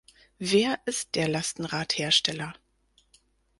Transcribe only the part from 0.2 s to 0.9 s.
Wer